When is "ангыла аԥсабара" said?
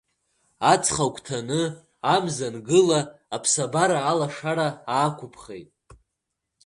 2.53-3.99